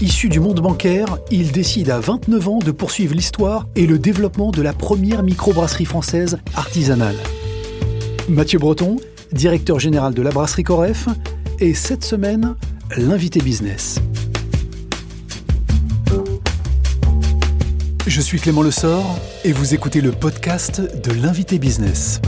Issu 0.00 0.30
du 0.30 0.40
monde 0.40 0.60
bancaire, 0.60 1.18
il 1.30 1.52
décide 1.52 1.90
à 1.90 2.00
29 2.00 2.48
ans 2.48 2.58
de 2.58 2.70
poursuivre 2.70 3.14
l'histoire 3.14 3.68
et 3.76 3.86
le 3.86 3.98
développement 3.98 4.50
de 4.50 4.62
la 4.62 4.72
première 4.72 5.22
microbrasserie 5.22 5.84
française 5.84 6.38
artisanale. 6.54 7.16
Mathieu 8.26 8.58
Breton, 8.58 8.96
directeur 9.30 9.78
général 9.78 10.14
de 10.14 10.22
la 10.22 10.30
brasserie 10.30 10.62
Coref, 10.62 11.06
et 11.58 11.74
cette 11.74 12.02
semaine, 12.02 12.54
l'invité 12.96 13.40
business. 13.40 14.00
Je 18.06 18.20
suis 18.22 18.40
Clément 18.40 18.62
Lessort 18.62 19.18
et 19.44 19.52
vous 19.52 19.74
écoutez 19.74 20.00
le 20.00 20.12
podcast 20.12 20.80
de 20.80 21.12
l'invité 21.12 21.58
business. 21.58 22.22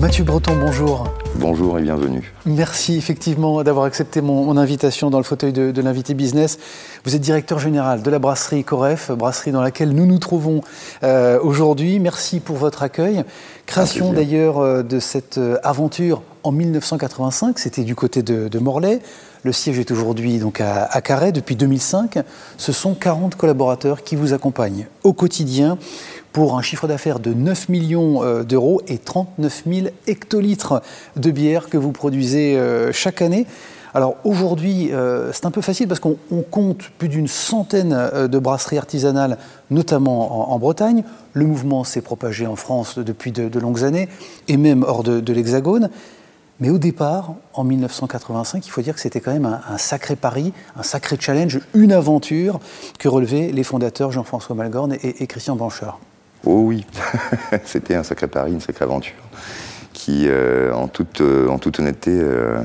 Mathieu 0.00 0.24
Breton, 0.24 0.56
bonjour. 0.58 1.12
Bonjour 1.36 1.78
et 1.78 1.82
bienvenue. 1.82 2.32
Merci 2.44 2.96
effectivement 2.96 3.62
d'avoir 3.62 3.86
accepté 3.86 4.20
mon, 4.20 4.56
invitation 4.56 5.10
dans 5.10 5.18
le 5.18 5.24
fauteuil 5.24 5.52
de, 5.52 5.80
l'invité 5.80 6.14
business. 6.14 6.58
Vous 7.04 7.14
êtes 7.16 7.22
directeur 7.22 7.58
général 7.58 8.02
de 8.02 8.10
la 8.10 8.18
brasserie 8.18 8.64
Coref, 8.64 9.10
brasserie 9.10 9.50
dans 9.50 9.62
laquelle 9.62 9.90
nous 9.90 10.06
nous 10.06 10.18
trouvons 10.18 10.60
euh, 11.02 11.38
aujourd'hui. 11.42 11.98
Merci 12.00 12.40
pour 12.40 12.56
votre 12.56 12.82
accueil. 12.82 13.24
Création 13.66 14.12
d'ailleurs 14.12 14.58
euh, 14.58 14.82
de 14.82 14.98
cette 14.98 15.38
euh, 15.38 15.56
aventure 15.62 16.22
en 16.44 16.52
1985, 16.52 17.58
c'était 17.58 17.84
du 17.84 17.94
côté 17.94 18.22
de, 18.22 18.58
Morlaix. 18.58 19.00
Le 19.44 19.50
siège 19.50 19.80
est 19.80 19.90
aujourd'hui 19.90 20.38
donc 20.38 20.60
à, 20.60 21.00
Carhaix 21.00 21.32
depuis 21.32 21.56
2005. 21.56 22.18
Ce 22.58 22.70
sont 22.70 22.94
40 22.94 23.34
collaborateurs 23.34 24.04
qui 24.04 24.14
vous 24.14 24.34
accompagnent 24.34 24.86
au 25.02 25.12
quotidien 25.12 25.78
pour 26.32 26.56
un 26.56 26.62
chiffre 26.62 26.86
d'affaires 26.86 27.18
de 27.18 27.34
9 27.34 27.68
millions 27.68 28.22
euh, 28.22 28.44
d'euros 28.44 28.82
et 28.86 28.98
39 28.98 29.62
000 29.66 29.86
hectolitres 30.06 30.80
de 31.16 31.30
bière 31.32 31.68
que 31.68 31.76
vous 31.76 31.90
produisez 31.90 32.56
euh, 32.56 32.92
chaque 32.92 33.20
année. 33.20 33.46
Alors 33.94 34.14
aujourd'hui, 34.24 34.92
euh, 34.92 35.32
c'est 35.32 35.44
un 35.44 35.50
peu 35.50 35.60
facile 35.60 35.88
parce 35.88 36.00
qu'on 36.00 36.16
compte 36.48 36.90
plus 36.96 37.08
d'une 37.08 37.28
centaine 37.28 38.10
de 38.28 38.38
brasseries 38.38 38.78
artisanales, 38.78 39.38
notamment 39.70 40.52
en, 40.52 40.58
Bretagne. 40.60 41.02
Le 41.32 41.46
mouvement 41.46 41.82
s'est 41.82 42.00
propagé 42.00 42.46
en 42.46 42.56
France 42.56 42.98
depuis 42.98 43.32
de, 43.32 43.58
longues 43.58 43.82
années 43.82 44.08
et 44.46 44.56
même 44.56 44.84
hors 44.86 45.02
de, 45.02 45.32
l'Hexagone. 45.32 45.90
Mais 46.62 46.70
au 46.70 46.78
départ, 46.78 47.34
en 47.54 47.64
1985, 47.64 48.64
il 48.64 48.70
faut 48.70 48.82
dire 48.82 48.94
que 48.94 49.00
c'était 49.00 49.18
quand 49.18 49.32
même 49.32 49.46
un, 49.46 49.78
sacré 49.78 50.14
pari, 50.14 50.52
un 50.76 50.84
sacré 50.84 51.16
challenge, 51.18 51.58
une 51.74 51.90
aventure 51.90 52.60
que 53.00 53.08
relevaient 53.08 53.50
les 53.50 53.64
fondateurs 53.64 54.12
Jean-François 54.12 54.54
Malgorne 54.54 54.96
et, 55.02 55.26
Christian 55.26 55.56
Blanchard. 55.56 55.98
Oh 56.46 56.62
oui, 56.66 56.86
c'était 57.64 57.96
un 57.96 58.04
sacré 58.04 58.28
pari, 58.28 58.52
une 58.52 58.60
sacrée 58.60 58.84
aventure, 58.84 59.16
qui, 59.92 60.28
euh, 60.28 60.72
en, 60.72 60.86
toute, 60.86 61.20
euh, 61.20 61.48
en 61.48 61.58
toute 61.58 61.80
honnêteté, 61.80 62.12
euh, 62.14 62.62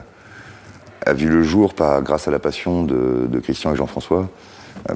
a 1.07 1.13
vu 1.13 1.27
le 1.27 1.41
jour 1.41 1.73
par, 1.73 2.03
grâce 2.03 2.27
à 2.27 2.31
la 2.31 2.37
passion 2.37 2.83
de, 2.83 3.39
Christian 3.39 3.73
et 3.73 3.75
Jean-François, 3.75 4.29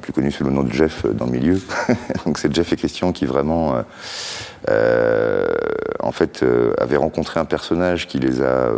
plus 0.04 0.14
connu 0.14 0.30
sous 0.30 0.44
le 0.44 0.52
nom 0.52 0.62
de 0.62 0.72
Jeff 0.72 1.08
dans 1.08 1.26
le 1.26 1.32
milieu. 1.32 1.60
Donc 2.28 2.38
c'est 2.38 2.54
Jeff 2.54 2.72
et 2.72 2.76
Christian 2.76 3.14
qui 3.14 3.26
vraiment, 3.26 3.84
en 6.02 6.12
fait, 6.12 6.44
avaient 6.78 6.98
rencontré 6.98 7.40
un 7.40 7.46
personnage 7.46 8.08
qui 8.08 8.20
les 8.20 8.42
a 8.42 8.72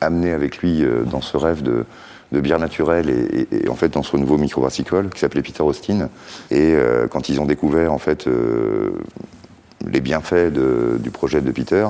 amenés 0.00 0.32
avec 0.32 0.58
lui 0.58 0.84
dans 1.10 1.20
ce 1.20 1.36
rêve 1.36 1.62
de, 1.62 1.84
bière 2.32 2.58
naturelle 2.58 3.08
et, 3.08 3.68
en 3.68 3.74
fait 3.74 3.88
dans 3.88 4.02
ce 4.02 4.16
nouveau 4.16 4.36
microbrassicole 4.38 5.08
qui 5.10 5.20
s'appelait 5.20 5.42
Peter 5.42 5.62
Austin. 5.62 6.08
Et 6.50 6.76
quand 7.10 7.28
ils 7.28 7.40
ont 7.40 7.46
découvert 7.46 7.92
en 7.92 7.98
fait 7.98 8.28
les 9.86 10.00
bienfaits 10.00 10.52
du 11.00 11.10
projet 11.10 11.40
de 11.40 11.50
Peter. 11.50 11.86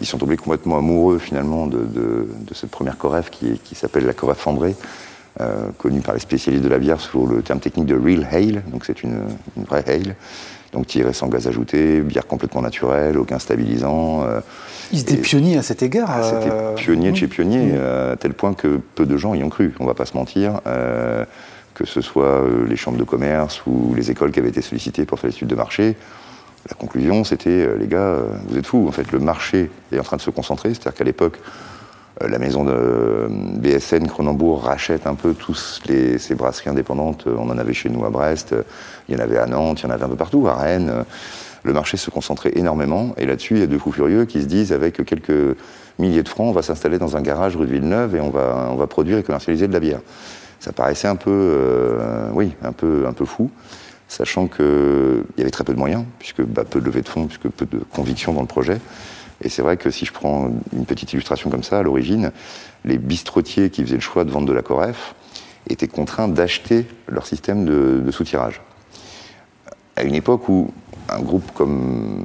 Ils 0.00 0.06
sont 0.06 0.18
tombés 0.18 0.36
complètement 0.36 0.78
amoureux 0.78 1.18
finalement 1.18 1.66
de, 1.66 2.28
cette 2.52 2.70
première 2.70 2.98
coref 2.98 3.30
qui, 3.30 3.74
s'appelle 3.74 4.06
la 4.06 4.14
coref 4.14 4.46
euh, 5.40 5.70
connue 5.78 6.00
par 6.00 6.14
les 6.14 6.20
spécialistes 6.20 6.64
de 6.64 6.68
la 6.68 6.78
bière 6.78 7.00
sous 7.00 7.26
le 7.26 7.40
terme 7.42 7.60
technique 7.60 7.86
de 7.86 7.96
real 7.96 8.26
ale, 8.30 8.62
donc 8.70 8.84
c'est 8.84 9.02
une, 9.02 9.22
vraie 9.56 9.84
ale, 9.88 10.14
donc 10.72 10.86
tirée 10.86 11.12
sans 11.12 11.28
gaz 11.28 11.46
ajouté, 11.46 12.00
bière 12.00 12.26
complètement 12.26 12.62
naturelle, 12.62 13.18
aucun 13.18 13.38
stabilisant. 13.38 14.24
Euh, 14.24 14.40
Ils 14.92 15.00
étaient 15.00 15.16
pionniers 15.16 15.58
à 15.58 15.62
cet 15.62 15.82
égard. 15.82 16.08
Ah, 16.10 16.22
c'était 16.22 16.50
euh, 16.52 16.74
pionnier 16.74 17.12
de 17.12 17.16
chez 17.16 17.28
pionnier, 17.28 17.76
à 17.76 18.16
tel 18.16 18.32
point 18.34 18.54
que 18.54 18.80
peu 18.94 19.06
de 19.06 19.16
gens 19.16 19.34
y 19.34 19.42
ont 19.42 19.50
cru, 19.50 19.74
on 19.80 19.86
va 19.86 19.94
pas 19.94 20.06
se 20.06 20.16
mentir 20.16 20.60
que 21.74 21.86
ce 21.86 22.02
soit 22.02 22.44
les 22.68 22.76
chambres 22.76 22.98
de 22.98 23.04
commerce 23.04 23.62
ou 23.66 23.94
les 23.96 24.10
écoles 24.10 24.30
qui 24.30 24.38
avaient 24.38 24.50
été 24.50 24.60
sollicitées 24.60 25.06
pour 25.06 25.18
faire 25.18 25.30
l'étude 25.30 25.48
de 25.48 25.54
marché, 25.54 25.96
la 26.68 26.74
conclusion, 26.76 27.24
c'était, 27.24 27.50
euh, 27.50 27.76
les 27.76 27.88
gars, 27.88 27.98
euh, 27.98 28.26
vous 28.48 28.56
êtes 28.56 28.66
fous. 28.66 28.86
En 28.88 28.92
fait, 28.92 29.10
le 29.10 29.18
marché 29.18 29.70
est 29.90 29.98
en 29.98 30.04
train 30.04 30.16
de 30.16 30.22
se 30.22 30.30
concentrer. 30.30 30.70
C'est-à-dire 30.70 30.94
qu'à 30.94 31.04
l'époque, 31.04 31.38
euh, 31.38 31.81
la 32.20 32.38
maison 32.38 32.64
de 32.64 33.26
BSN 33.28 34.06
Cronenbourg 34.06 34.64
rachète 34.64 35.06
un 35.06 35.14
peu 35.14 35.34
tous 35.34 35.80
les, 35.86 36.18
ces 36.18 36.34
brasseries 36.34 36.70
indépendantes. 36.70 37.26
On 37.26 37.50
en 37.50 37.58
avait 37.58 37.72
chez 37.72 37.88
nous 37.88 38.04
à 38.04 38.10
Brest, 38.10 38.54
il 39.08 39.14
y 39.14 39.18
en 39.18 39.22
avait 39.22 39.38
à 39.38 39.46
Nantes, 39.46 39.80
il 39.80 39.86
y 39.86 39.88
en 39.88 39.90
avait 39.90 40.04
un 40.04 40.08
peu 40.08 40.16
partout, 40.16 40.46
à 40.46 40.54
Rennes. 40.54 41.04
Le 41.64 41.72
marché 41.72 41.96
se 41.96 42.10
concentrait 42.10 42.52
énormément. 42.54 43.14
Et 43.16 43.26
là-dessus, 43.26 43.54
il 43.54 43.60
y 43.60 43.64
a 43.64 43.66
deux 43.66 43.78
fous 43.78 43.92
furieux 43.92 44.24
qui 44.24 44.42
se 44.42 44.46
disent, 44.46 44.72
avec 44.72 45.04
quelques 45.04 45.56
milliers 45.98 46.22
de 46.22 46.28
francs, 46.28 46.48
on 46.48 46.52
va 46.52 46.62
s'installer 46.62 46.98
dans 46.98 47.16
un 47.16 47.22
garage 47.22 47.56
rue 47.56 47.66
de 47.66 47.72
Villeneuve 47.72 48.16
et 48.16 48.20
on 48.20 48.30
va, 48.30 48.68
on 48.70 48.76
va 48.76 48.86
produire 48.86 49.18
et 49.18 49.22
commercialiser 49.22 49.66
de 49.66 49.72
la 49.72 49.80
bière. 49.80 50.00
Ça 50.60 50.72
paraissait 50.72 51.08
un 51.08 51.16
peu, 51.16 51.98
oui, 52.34 52.54
un 52.62 52.72
peu, 52.72 53.06
un 53.06 53.12
peu 53.12 53.24
fou 53.24 53.50
sachant 54.12 54.46
qu'il 54.46 55.24
y 55.38 55.40
avait 55.40 55.50
très 55.50 55.64
peu 55.64 55.72
de 55.72 55.78
moyens, 55.78 56.04
puisque 56.18 56.42
bah, 56.42 56.64
peu 56.68 56.80
de 56.80 56.84
levée 56.84 57.00
de 57.00 57.08
fonds, 57.08 57.26
puisque 57.26 57.48
peu 57.48 57.64
de 57.64 57.82
conviction 57.94 58.34
dans 58.34 58.42
le 58.42 58.46
projet. 58.46 58.78
Et 59.42 59.48
c'est 59.48 59.62
vrai 59.62 59.76
que 59.76 59.90
si 59.90 60.04
je 60.04 60.12
prends 60.12 60.50
une 60.72 60.86
petite 60.86 61.12
illustration 61.12 61.50
comme 61.50 61.62
ça, 61.62 61.78
à 61.78 61.82
l'origine, 61.82 62.32
les 62.84 62.98
bistrotiers 62.98 63.70
qui 63.70 63.82
faisaient 63.82 63.96
le 63.96 64.00
choix 64.00 64.24
de 64.24 64.30
vendre 64.30 64.46
de 64.46 64.52
la 64.52 64.62
Coref 64.62 65.14
étaient 65.68 65.88
contraints 65.88 66.28
d'acheter 66.28 66.86
leur 67.08 67.26
système 67.26 67.64
de, 67.64 68.00
de 68.04 68.10
soutirage. 68.10 68.60
À 69.96 70.02
une 70.04 70.14
époque 70.14 70.48
où 70.48 70.72
un 71.08 71.20
groupe 71.20 71.50
comme 71.54 72.24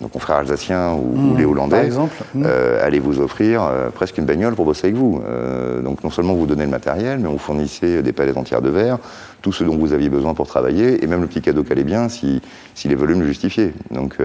nos 0.00 0.08
confrères 0.08 0.36
alsaciens 0.36 0.92
ou, 0.92 1.16
mmh. 1.16 1.38
les 1.38 1.44
Hollandais 1.44 1.84
exemple, 1.84 2.14
mmh. 2.34 2.44
euh, 2.46 2.84
allaient 2.84 2.98
vous 2.98 3.20
offrir 3.20 3.62
euh, 3.62 3.90
presque 3.90 4.18
une 4.18 4.24
bagnole 4.24 4.54
pour 4.54 4.64
bosser 4.64 4.88
avec 4.88 4.96
vous. 4.96 5.22
Euh, 5.26 5.82
donc 5.82 6.02
non 6.02 6.10
seulement 6.10 6.34
vous 6.34 6.46
donnez 6.46 6.64
le 6.64 6.70
matériel, 6.70 7.18
mais 7.18 7.28
on 7.28 7.38
fournissait 7.38 8.02
des 8.02 8.12
palettes 8.12 8.36
entières 8.36 8.62
de 8.62 8.70
verre, 8.70 8.98
tout 9.42 9.52
ce 9.52 9.64
dont 9.64 9.76
vous 9.76 9.92
aviez 9.92 10.08
besoin 10.08 10.34
pour 10.34 10.46
travailler, 10.46 11.02
et 11.02 11.06
même 11.06 11.20
le 11.20 11.26
petit 11.26 11.42
cadeau 11.42 11.62
qui 11.62 11.72
allait 11.72 11.84
bien 11.84 12.08
si, 12.08 12.40
si 12.74 12.88
les 12.88 12.94
volumes 12.94 13.20
le 13.20 13.26
justifiaient. 13.26 13.72
Donc 13.90 14.16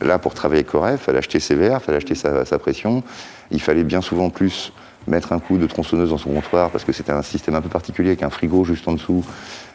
là, 0.00 0.18
pour 0.18 0.34
travailler 0.34 0.60
avec 0.60 0.70
Coref, 0.70 1.00
il 1.00 1.04
fallait 1.04 1.18
acheter 1.18 1.40
ses 1.40 1.54
verres, 1.54 1.78
il 1.80 1.84
fallait 1.84 1.98
acheter 1.98 2.14
sa, 2.14 2.44
sa 2.44 2.58
pression, 2.58 3.02
il 3.50 3.60
fallait 3.60 3.84
bien 3.84 4.00
souvent 4.00 4.30
plus 4.30 4.72
mettre 5.06 5.32
un 5.32 5.38
coup 5.38 5.58
de 5.58 5.66
tronçonneuse 5.66 6.10
dans 6.10 6.18
son 6.18 6.30
comptoir 6.30 6.70
parce 6.70 6.84
que 6.84 6.92
c'était 6.92 7.12
un 7.12 7.22
système 7.22 7.54
un 7.54 7.60
peu 7.60 7.68
particulier 7.68 8.10
avec 8.10 8.22
un 8.22 8.30
frigo 8.30 8.64
juste 8.64 8.88
en 8.88 8.92
dessous 8.92 9.24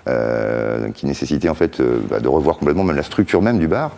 euh, 0.07 0.89
qui 0.91 1.05
nécessitait 1.05 1.49
en 1.49 1.55
fait 1.55 1.79
euh, 1.79 2.01
bah, 2.09 2.19
de 2.19 2.27
revoir 2.27 2.57
complètement 2.57 2.83
même 2.83 2.95
la 2.95 3.03
structure 3.03 3.41
même 3.41 3.59
du 3.59 3.67
bar. 3.67 3.91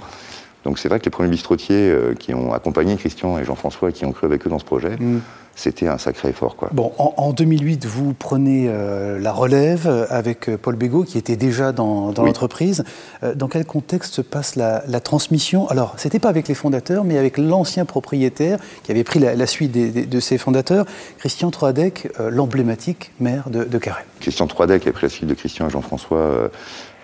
Donc 0.64 0.80
c'est 0.80 0.90
vrai 0.90 1.00
que 1.00 1.06
les 1.06 1.12
premiers 1.12 1.30
bistrotiers 1.30 1.90
euh, 1.90 2.14
qui 2.14 2.34
ont 2.34 2.54
accompagné 2.54 2.96
Christian 2.98 3.38
et 3.38 3.44
Jean-François 3.44 3.92
qui 3.92 4.06
ont 4.06 4.12
cru 4.12 4.28
avec 4.28 4.46
eux 4.46 4.50
dans 4.50 4.60
ce 4.60 4.66
projet, 4.66 4.96
mm 5.00 5.22
c'était 5.56 5.88
un 5.88 5.98
sacré 5.98 6.30
effort. 6.30 6.56
Quoi. 6.56 6.70
Bon, 6.74 6.92
en, 6.98 7.32
2008, 7.32 7.86
vous 7.86 8.14
prenez 8.14 8.66
euh, 8.68 9.20
la 9.20 9.32
relève 9.32 10.08
avec 10.10 10.50
euh, 10.50 10.58
Paul 10.58 10.76
Bégaud, 10.76 11.04
qui 11.04 11.18
était 11.18 11.36
déjà 11.36 11.72
dans, 11.72 12.12
l'entreprise. 12.12 12.84
Euh, 13.24 13.36
dans 13.36 13.48
quel 13.48 13.66
contexte 13.66 14.16
se 14.16 14.22
passe 14.22 14.56
la, 14.56 14.82
transmission? 15.00 15.68
Alors, 15.70 15.94
c'était 15.98 16.20
pas 16.20 16.30
avec 16.30 16.48
les 16.48 16.56
fondateurs, 16.56 17.04
mais 17.04 17.18
avec 17.18 17.38
l'ancien 17.38 17.86
propriétaire 17.86 18.58
qui 18.84 18.92
avait 18.92 19.04
pris 19.04 19.20
la, 19.20 19.48
suite 19.48 19.72
de 19.72 20.20
ses 20.20 20.38
fondateurs, 20.38 20.86
Christian 21.18 21.52
Troadec, 21.52 22.10
l'emblématique 22.20 23.12
maire 23.20 23.50
de, 23.50 23.64
de 23.64 23.78
Carré. 23.78 24.04
Christian 24.24 24.48
Troadec 24.48 24.88
a 24.88 24.92
pris 24.92 25.04
la 25.06 25.10
suite 25.10 25.28
de 25.28 25.36
Christian 25.36 25.68
et 25.68 25.70
Jean-François 25.70 26.50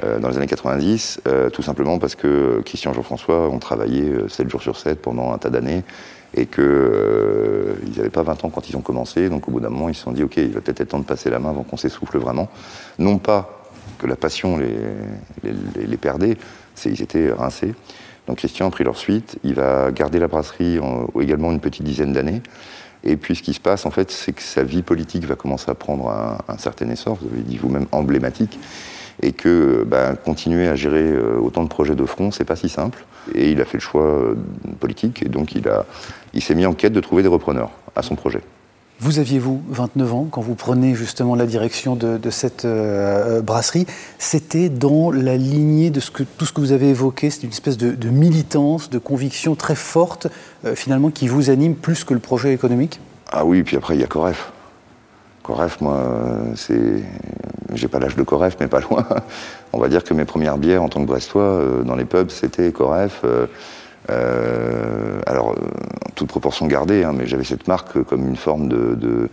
dans 0.02 0.30
les 0.30 0.38
années 0.38 0.48
90, 0.48 1.22
tout 1.54 1.62
simplement 1.62 2.00
parce 2.00 2.16
que 2.16 2.62
Christian 2.66 2.92
et 2.92 2.96
Jean-François 2.96 3.50
ont 3.50 3.60
travaillé 3.60 4.12
7 4.28 4.50
jours 4.50 4.62
sur 4.62 4.78
7 4.78 5.02
pendant 5.02 5.34
un 5.34 5.38
tas 5.38 5.50
d'années 5.50 5.84
et 6.34 6.46
qu'ils 6.46 6.64
euh, 6.64 7.76
n'avaient 7.98 8.10
pas 8.10 8.24
20 8.24 8.46
ans 8.46 8.50
quand 8.50 8.70
ils 8.70 8.78
ont 8.78 8.82
commencé. 8.82 9.30
Donc 9.30 9.48
au 9.48 9.52
bout 9.52 9.60
d'un 9.60 9.70
moment, 9.70 9.90
ils 9.90 9.96
se 9.96 10.04
sont 10.04 10.12
dit, 10.12 10.24
OK, 10.24 10.38
il 10.38 10.52
va 10.52 10.62
peut-être 10.62 10.82
être 10.82 10.90
temps 10.90 11.00
de 11.00 11.06
passer 11.06 11.30
la 11.30 11.40
main 11.40 11.50
avant 11.50 11.64
qu'on 11.64 11.78
s'essouffle 11.78 12.18
vraiment. 12.18 12.50
Non 12.98 13.18
pas 13.18 13.64
que 13.98 14.08
la 14.08 14.16
passion 14.16 14.58
les, 14.58 14.76
les, 15.44 15.86
les 15.86 15.98
perdait, 15.98 16.38
c'est 16.76 16.90
ils 16.90 17.02
étaient 17.02 17.32
rincés. 17.32 17.74
Donc 18.28 18.38
Christian 18.38 18.68
a 18.68 18.72
pris 18.72 18.84
leur 18.84 18.98
suite. 18.98 19.38
Il 19.44 19.56
va 19.56 19.92
garder 19.92 20.20
la 20.20 20.28
brasserie 20.28 20.80
en, 20.80 21.08
également 21.20 21.52
une 21.52 21.60
petite 21.60 21.84
dizaine 21.84 22.14
d'années. 22.14 22.42
Et 23.04 23.16
puis 23.18 23.36
ce 23.36 23.42
qui 23.42 23.54
se 23.54 23.60
passe, 23.60 23.86
en 23.86 23.92
fait, 23.92 24.12
c'est 24.12 24.34
que 24.34 24.42
sa 24.42 24.64
vie 24.64 24.82
politique 24.82 25.26
va 25.26 25.36
commencer 25.36 25.70
à 25.72 25.76
prendre 25.76 26.10
un, 26.10 26.58
certain 26.58 26.90
essor, 26.90 27.18
vous 27.22 27.28
avez 27.32 27.42
dit 27.42 27.58
vous-même 27.58 27.88
emblématique 27.92 28.60
et 29.22 29.34
que 29.34 29.84
bah, 29.86 30.16
continuer 30.16 30.68
à 30.68 30.76
gérer 30.76 31.04
euh, 31.04 31.38
autant 31.40 31.64
de 31.64 31.70
projets 31.70 31.96
de 31.96 32.06
front, 32.06 32.32
c'est 32.32 32.46
pas 32.46 32.56
si 32.56 32.70
simple. 32.70 33.04
Et 33.36 33.52
il 33.52 33.60
a 33.60 33.66
fait 33.66 33.78
le 33.78 33.82
choix 33.82 34.06
euh, 34.06 34.36
politique, 34.80 35.24
et 35.24 35.30
donc 35.30 35.56
il, 35.56 35.70
il 36.34 36.42
s'est 36.42 36.56
mis 36.56 36.66
en 36.66 36.74
quête 36.74 36.94
de 36.94 37.02
trouver 37.02 37.22
des 37.22 37.28
repreneurs 37.28 37.72
à 37.98 38.02
son 38.02 38.16
projet. 38.16 38.42
Vous 39.02 39.18
aviez, 39.18 39.40
vous, 39.40 39.62
29 39.70 40.14
ans, 40.14 40.28
quand 40.30 40.42
vous 40.42 40.56
prenez 40.56 40.94
justement 40.94 41.36
la 41.36 41.46
direction 41.46 41.96
de, 41.96 42.30
cette 42.30 42.66
euh, 42.66 43.42
brasserie. 43.42 43.88
C'était 44.18 44.68
dans 44.68 45.10
la 45.10 45.38
lignée 45.38 45.90
de 45.90 46.02
tout 46.38 46.46
ce 46.46 46.52
que 46.52 46.60
vous 46.60 46.74
avez 46.74 46.90
évoqué, 46.90 47.30
c'est 47.30 47.44
une 47.44 47.50
espèce 47.50 47.78
de, 47.78 48.10
militance, 48.10 48.90
de 48.90 48.98
conviction 48.98 49.56
très 49.56 49.76
forte, 49.76 50.28
finalement, 50.76 51.12
qui 51.12 51.30
vous 51.30 51.50
anime 51.50 51.76
plus 51.76 52.04
que 52.04 52.14
le 52.14 52.20
projet 52.20 52.54
économique 52.54 53.00
Ah 53.32 53.46
oui, 53.46 53.64
puis 53.64 53.78
après, 53.78 53.96
il 53.96 54.02
y 54.02 54.04
a 54.04 54.08
Coref. 54.08 54.52
Coref, 55.44 55.80
moi, 55.80 56.04
c'est 56.56 57.04
j'ai 57.74 57.88
pas 57.88 58.00
l'âge 58.00 58.16
de 58.16 58.24
Coref, 58.24 58.58
mais 58.60 58.68
pas 58.68 58.82
loin. 58.82 59.06
On 59.74 59.80
va 59.80 59.88
dire 59.88 60.04
que 60.04 60.14
mes 60.14 60.26
premières 60.26 60.58
bières 60.58 60.84
en 60.84 60.90
tant 60.90 61.02
que 61.02 61.08
Brestois 61.08 61.64
dans 61.86 61.96
les 61.96 62.06
pubs, 62.06 62.32
c'était 62.32 62.72
Coref. 62.72 63.24
Alors, 64.08 65.50
en 65.50 66.12
toute 66.16 66.30
proportion 66.30 66.68
gardée, 66.68 67.04
hein, 67.04 67.14
mais 67.16 67.28
j'avais 67.28 67.44
cette 67.44 67.68
marque 67.68 68.02
comme 68.04 68.28
une 68.28 68.36
forme 68.36 68.68
de 68.68 69.30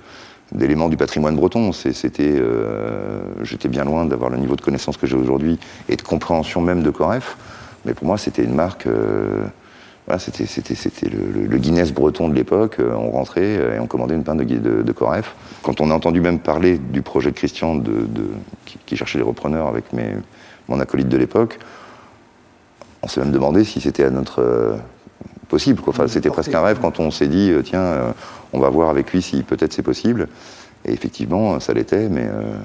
d'éléments 0.53 0.89
du 0.89 0.97
patrimoine 0.97 1.37
breton. 1.37 1.73
C'était, 1.73 2.23
euh, 2.23 3.21
j'étais 3.43 3.69
bien 3.69 3.85
loin 3.85 4.05
d'avoir 4.05 4.31
le 4.31 4.37
niveau 4.37 4.57
de 4.57 4.61
connaissance 4.61 4.97
que 4.97 5.07
j'ai 5.07 5.17
aujourd'hui 5.17 5.59
et 5.89 5.97
de 5.97 6.03
compréhension 6.03 6.61
même 6.61 6.83
de 6.83 6.91
Coref. 6.91 7.37
Mais 7.85 7.95
pour 7.95 8.07
moi, 8.07 8.19
c'était 8.19 8.45
une 8.45 8.55
marque. 8.55 8.87
Euh, 8.87 9.45
voilà, 10.07 10.21
c'était, 10.21 10.45
le, 11.09 11.59
Guinness 11.59 11.93
breton 11.93 12.29
de 12.29 12.35
l'époque. 12.35 12.77
Euh, 12.79 12.95
on 12.95 13.11
rentrait 13.11 13.55
et 13.77 13.81
on 13.81 13.87
commandait 13.87 14.15
une 14.15 14.23
pinte 14.23 14.39
de, 14.39 14.45
de, 14.45 14.83
de, 14.83 14.93
Coref. 14.93 15.35
Quand 15.63 15.81
on 15.81 15.91
a 15.91 15.95
entendu 15.95 16.21
même 16.21 16.39
parler 16.39 16.79
du 16.79 17.03
projet 17.03 17.31
de 17.31 17.37
Christian 17.37 17.75
de, 17.75 18.07
qui, 18.87 18.97
cherchait 18.97 19.19
les 19.19 19.25
repreneurs 19.25 19.67
avec 19.67 19.93
mes, 19.93 20.13
mon 20.69 20.79
acolyte 20.79 21.09
de 21.09 21.17
l'époque, 21.17 21.59
on 23.07 23.09
s'est 23.09 23.21
même 23.21 23.31
demandé 23.31 23.63
si 23.63 23.81
c'était 23.81 24.05
à 24.05 24.11
notre 24.11 24.77
possible. 25.49 25.81
Enfin, 25.87 26.09
c'était 26.09 26.29
presque 26.29 26.53
un 26.53 26.61
rêve 26.61 26.79
quand 26.81 26.99
on 26.99 27.13
s'est 27.13 27.29
dit, 27.29 27.53
tiens, 27.65 28.13
on 28.53 28.59
va 28.59 28.69
voir 28.69 28.91
avec 28.91 29.13
lui 29.13 29.23
si 29.23 29.43
peut-être 29.43 29.73
c'est 29.73 29.83
possible. 29.83 30.29
Et 30.87 30.93
effectivement, 30.93 31.59
ça 31.61 31.75
l'était, 31.75 32.09
mais 32.09 32.25
euh, 32.25 32.57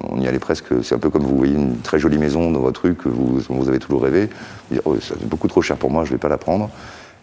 on 0.00 0.20
y 0.20 0.28
allait 0.28 0.38
presque. 0.38 0.66
C'est 0.82 0.94
un 0.94 0.98
peu 0.98 1.10
comme 1.10 1.22
vous 1.22 1.36
voyez 1.36 1.54
une 1.54 1.78
très 1.78 1.98
jolie 1.98 2.18
maison 2.18 2.50
dans 2.50 2.60
votre 2.60 2.82
rue 2.82 2.94
que 2.94 3.08
vous, 3.08 3.40
vous 3.48 3.68
avez 3.68 3.78
toujours 3.78 4.02
rêvé. 4.02 4.28
Dire, 4.70 4.82
oh, 4.84 4.96
c'est 5.00 5.26
beaucoup 5.26 5.48
trop 5.48 5.62
cher 5.62 5.76
pour 5.76 5.90
moi, 5.90 6.04
je 6.04 6.10
ne 6.10 6.14
vais 6.14 6.20
pas 6.20 6.28
la 6.28 6.38
prendre. 6.38 6.70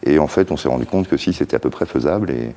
Et 0.03 0.19
en 0.19 0.27
fait, 0.27 0.51
on 0.51 0.57
s'est 0.57 0.69
rendu 0.69 0.85
compte 0.85 1.07
que 1.07 1.17
si 1.17 1.33
c'était 1.33 1.55
à 1.55 1.59
peu 1.59 1.69
près 1.69 1.85
faisable 1.85 2.31
et, 2.31 2.53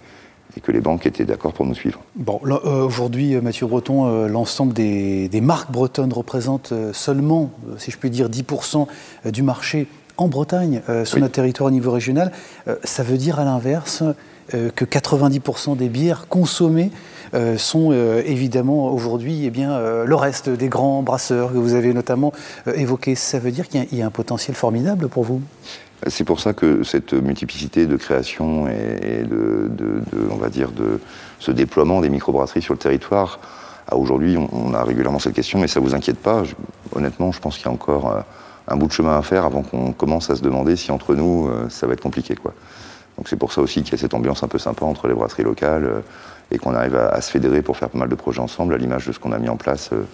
que 0.62 0.72
les 0.72 0.80
banques 0.80 1.06
étaient 1.06 1.24
d'accord 1.24 1.52
pour 1.52 1.64
nous 1.64 1.76
suivre. 1.76 2.00
Bon, 2.16 2.40
euh, 2.44 2.84
aujourd'hui, 2.84 3.36
euh, 3.36 3.40
Mathieu 3.40 3.68
Breton, 3.68 4.26
l'ensemble 4.26 4.72
des, 4.72 5.40
marques 5.40 5.70
bretonnes 5.70 6.12
représentent 6.12 6.72
seulement, 6.92 7.52
si 7.78 7.92
je 7.92 7.96
puis 7.96 8.10
dire, 8.10 8.28
10% 8.28 8.88
du 9.26 9.44
marché 9.44 9.86
en 10.20 10.28
Bretagne, 10.28 10.82
sur 11.04 11.18
notre 11.18 11.32
territoire 11.32 11.68
au 11.68 11.70
niveau 11.70 11.90
régional. 11.90 12.30
ça 12.84 13.02
veut 13.02 13.16
dire 13.16 13.40
à 13.40 13.44
l'inverse 13.44 14.02
euh, 14.54 14.70
que 14.74 14.84
90% 14.84 15.76
des 15.76 15.88
bières 15.88 16.26
consommées 16.28 16.90
euh, 17.34 17.56
sont 17.56 17.90
euh, 17.92 18.22
évidemment 18.24 18.92
aujourd'hui 18.92 19.44
eh 19.44 19.50
bien, 19.50 19.78
le 20.04 20.14
reste 20.14 20.48
des 20.48 20.68
grands 20.68 21.02
brasseurs 21.02 21.52
que 21.52 21.58
vous 21.58 21.74
avez 21.74 21.92
notamment 21.92 22.32
évoqués. 22.74 23.14
Ça 23.14 23.38
veut 23.38 23.50
dire 23.50 23.68
qu'il 23.68 23.86
y, 23.92 24.02
a 24.02 24.06
un 24.06 24.10
potentiel 24.10 24.56
formidable 24.56 25.08
pour 25.08 25.24
vous? 25.24 25.40
C'est 26.06 26.24
pour 26.24 26.40
ça 26.40 26.54
que 26.54 26.82
cette 26.82 27.12
multiplicité 27.12 27.86
de 27.86 27.96
création 27.96 28.66
et, 28.68 29.22
de, 29.22 29.70
on 30.30 30.36
va 30.36 30.48
dire, 30.48 30.70
de 30.70 30.98
ce 31.38 31.50
déploiement 31.50 32.00
des 32.00 32.08
microbrasseries 32.08 32.62
sur 32.62 32.74
le 32.74 32.78
territoire, 32.78 33.38
aujourd'hui, 33.92 34.36
on, 34.36 34.72
a 34.72 34.82
régulièrement 34.82 35.18
cette 35.18 35.34
question, 35.34 35.58
mais 35.58 35.68
ça 35.68 35.80
ne 35.80 35.84
vous 35.84 35.94
inquiète 35.94 36.18
pas? 36.18 36.42
honnêtement, 36.92 37.32
je 37.32 37.40
pense 37.40 37.56
qu'il 37.56 37.66
y 37.66 37.68
a 37.68 37.72
encore 37.72 38.24
un 38.70 38.76
bout 38.76 38.86
de 38.86 38.92
chemin 38.92 39.18
à 39.18 39.22
faire 39.22 39.44
avant 39.44 39.62
qu'on 39.62 39.92
commence 39.92 40.30
à 40.30 40.36
se 40.36 40.42
demander 40.42 40.76
si 40.76 40.90
entre 40.90 41.14
nous, 41.14 41.50
ça 41.68 41.86
va 41.86 41.92
être 41.92 42.02
compliqué. 42.02 42.34
Quoi. 42.36 42.54
Donc 43.20 43.28
c'est 43.28 43.36
pour 43.36 43.52
ça 43.52 43.60
aussi 43.60 43.82
qu'il 43.82 43.92
y 43.92 43.94
a 43.96 43.98
cette 43.98 44.14
ambiance 44.14 44.42
un 44.42 44.48
peu 44.48 44.58
sympa 44.58 44.86
entre 44.86 45.06
les 45.06 45.12
brasseries 45.12 45.42
locales 45.42 45.84
euh, 45.84 46.00
et 46.50 46.56
qu'on 46.56 46.74
arrive 46.74 46.96
à, 46.96 47.20
se 47.20 47.30
fédérer 47.30 47.60
pour 47.60 47.76
faire 47.76 47.90
pas 47.90 47.98
mal 47.98 48.08
de 48.08 48.14
projets 48.14 48.40
ensemble, 48.40 48.72
à 48.72 48.78
l'image 48.78 49.06
de 49.06 49.12
ce 49.12 49.18
qu'on 49.18 49.32
a 49.32 49.38
mis 49.38 49.50
en 49.50 49.56
place 49.56 49.90
euh, 49.92 50.04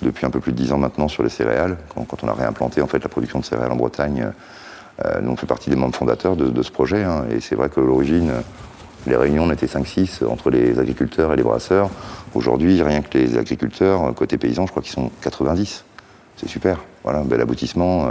depuis 0.00 0.24
un 0.24 0.30
peu 0.30 0.40
plus 0.40 0.52
de 0.52 0.56
dix 0.56 0.72
ans 0.72 0.78
maintenant 0.78 1.06
sur 1.06 1.22
les 1.22 1.28
céréales, 1.28 1.76
quand, 1.94 2.24
on 2.24 2.28
a 2.28 2.32
réimplanté 2.32 2.80
en 2.80 2.86
fait 2.86 3.02
la 3.02 3.10
production 3.10 3.40
de 3.40 3.44
céréales 3.44 3.70
en 3.70 3.76
Bretagne. 3.76 4.32
Euh, 5.04 5.20
nous 5.20 5.32
on 5.32 5.36
fait 5.36 5.46
partie 5.46 5.68
des 5.68 5.76
membres 5.76 5.94
fondateurs 5.94 6.34
de, 6.34 6.62
ce 6.62 6.70
projet 6.70 7.04
hein, 7.04 7.26
et 7.30 7.40
c'est 7.40 7.56
vrai 7.56 7.68
que 7.68 7.80
l'origine, 7.80 8.32
les 9.06 9.16
réunions 9.16 9.44
on 9.44 9.50
était 9.50 9.66
5-6 9.66 10.26
entre 10.26 10.48
les 10.48 10.78
agriculteurs 10.78 11.34
et 11.34 11.36
les 11.36 11.42
brasseurs. 11.42 11.90
Aujourd'hui, 12.34 12.82
rien 12.82 13.02
que 13.02 13.18
les 13.18 13.36
agriculteurs, 13.36 14.14
côté 14.14 14.38
paysans, 14.38 14.64
je 14.64 14.70
crois 14.70 14.82
qu'ils 14.82 14.92
sont 14.92 15.10
90. 15.20 15.84
C'est 16.36 16.48
super. 16.48 16.84
Voilà, 17.02 17.20
un 17.20 17.24
bel 17.24 17.40
aboutissement. 17.40 18.08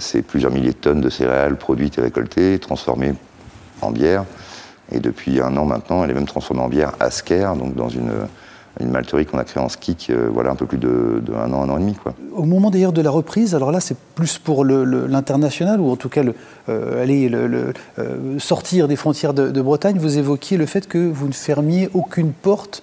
c'est 0.00 0.22
plusieurs 0.22 0.50
milliers 0.50 0.72
de 0.72 0.76
tonnes 0.76 1.00
de 1.00 1.10
céréales 1.10 1.56
produites 1.56 1.98
et 1.98 2.00
récoltées, 2.00 2.58
transformées 2.58 3.14
en 3.80 3.90
bière. 3.90 4.24
Et 4.90 5.00
depuis 5.00 5.40
un 5.40 5.56
an 5.56 5.64
maintenant, 5.64 6.04
elle 6.04 6.10
est 6.10 6.14
même 6.14 6.26
transformée 6.26 6.62
en 6.62 6.68
bière 6.68 6.92
Asker, 7.00 7.50
donc 7.56 7.74
dans 7.74 7.88
une, 7.88 8.12
une 8.80 8.90
malterie 8.90 9.26
qu'on 9.26 9.38
a 9.38 9.44
créée 9.44 9.62
en 9.62 9.68
ski, 9.68 9.96
euh, 10.10 10.28
voilà, 10.32 10.50
un 10.50 10.54
peu 10.54 10.66
plus 10.66 10.78
de, 10.78 11.22
an, 11.34 11.62
un 11.62 11.68
an 11.68 11.76
et 11.76 11.80
demi. 11.80 11.94
Quoi. 11.94 12.14
Au 12.34 12.44
moment 12.44 12.70
d'ailleurs 12.70 12.92
de 12.92 13.02
la 13.02 13.10
reprise, 13.10 13.54
alors 13.54 13.70
là 13.70 13.80
c'est 13.80 13.96
plus 14.14 14.38
pour 14.38 14.64
l'international, 14.64 15.80
ou 15.80 15.90
en 15.90 15.96
tout 15.96 16.08
cas 16.08 16.22
euh, 16.68 17.02
aller 17.02 17.28
le, 17.28 17.72
euh, 17.98 18.38
sortir 18.38 18.88
des 18.88 18.96
frontières 18.96 19.34
de, 19.34 19.62
Bretagne, 19.62 19.98
vous 19.98 20.18
évoquiez 20.18 20.56
le 20.56 20.66
fait 20.66 20.88
que 20.88 20.98
vous 20.98 21.28
ne 21.28 21.32
fermiez 21.32 21.88
aucune 21.94 22.32
porte 22.32 22.82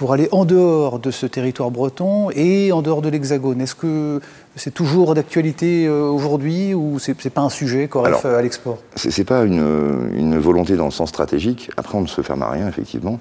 pour 0.00 0.14
aller 0.14 0.30
en 0.32 0.46
dehors 0.46 0.98
de 0.98 1.10
ce 1.10 1.26
territoire 1.26 1.70
breton 1.70 2.30
et 2.30 2.72
en 2.72 2.80
dehors 2.80 3.02
de 3.02 3.10
l'Hexagone. 3.10 3.60
Est-ce 3.60 3.74
que 3.74 4.22
c'est 4.56 4.72
toujours 4.72 5.14
d'actualité 5.14 5.86
euh, 5.86 6.08
aujourd'hui 6.08 6.72
ou 6.72 6.98
c'est 6.98 7.22
n'est 7.22 7.30
pas 7.30 7.42
un 7.42 7.50
sujet 7.50 7.86
Coref 7.86 8.24
à 8.24 8.40
l'export? 8.40 8.78
C'est 8.96 9.24
pas 9.24 9.44
une, 9.44 10.38
volonté 10.38 10.76
dans 10.76 10.86
le 10.86 10.90
sens 10.90 11.10
stratégique. 11.10 11.70
Après, 11.76 11.98
on 11.98 12.00
ne 12.00 12.06
se 12.06 12.22
ferme 12.22 12.40
à 12.40 12.48
rien, 12.48 12.66
effectivement. 12.66 13.20